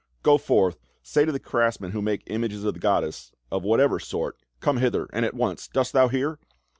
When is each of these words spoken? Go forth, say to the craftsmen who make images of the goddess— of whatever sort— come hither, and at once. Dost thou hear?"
Go 0.23 0.39
forth, 0.39 0.79
say 1.03 1.25
to 1.25 1.31
the 1.31 1.39
craftsmen 1.39 1.91
who 1.91 2.01
make 2.01 2.23
images 2.25 2.63
of 2.63 2.73
the 2.73 2.79
goddess— 2.79 3.31
of 3.51 3.61
whatever 3.61 3.99
sort— 3.99 4.35
come 4.59 4.77
hither, 4.77 5.07
and 5.13 5.23
at 5.25 5.35
once. 5.35 5.67
Dost 5.67 5.93
thou 5.93 6.07
hear?" 6.07 6.39